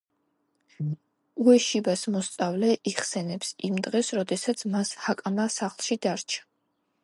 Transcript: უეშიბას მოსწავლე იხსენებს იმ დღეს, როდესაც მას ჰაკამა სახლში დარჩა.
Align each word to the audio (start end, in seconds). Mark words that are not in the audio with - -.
უეშიბას 1.43 2.05
მოსწავლე 2.15 2.71
იხსენებს 2.93 3.53
იმ 3.69 3.77
დღეს, 3.89 4.11
როდესაც 4.21 4.67
მას 4.77 4.95
ჰაკამა 5.07 5.49
სახლში 5.61 6.03
დარჩა. 6.09 6.47